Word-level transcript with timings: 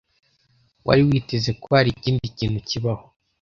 Wari 0.85 1.01
witeze 1.09 1.49
ko 1.61 1.67
hari 1.77 1.89
ikindi 1.95 2.25
kintu 2.37 2.59
kibaho? 2.69 3.05